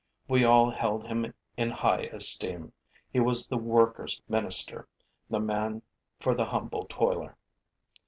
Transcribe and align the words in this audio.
We 0.27 0.43
all 0.43 0.71
held 0.71 1.05
him 1.05 1.31
in 1.57 1.69
high 1.69 2.05
esteem. 2.05 2.73
He 3.13 3.19
was 3.19 3.47
the 3.47 3.59
workers' 3.59 4.19
minister, 4.27 4.87
the 5.29 5.39
man 5.39 5.83
for 6.19 6.33
the 6.33 6.45
humble 6.45 6.87
toiler. 6.89 7.37